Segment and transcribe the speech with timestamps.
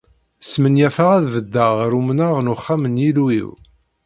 [0.49, 3.49] Smenyafeɣ ad beddeɣ ɣer umnar n uxxam n Yillu-iw.